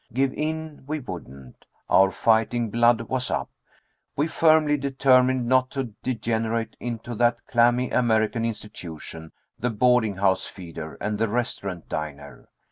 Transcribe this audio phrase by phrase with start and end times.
[0.11, 1.63] Give in, we wouldn't.
[1.87, 3.51] Our fighting blood was up.
[4.15, 10.95] We firmly determined not to degenerate into that clammy American institution, the boarding house feeder
[10.99, 12.49] and the restaurant diner.